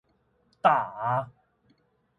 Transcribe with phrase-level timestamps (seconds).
[0.61, 1.29] 打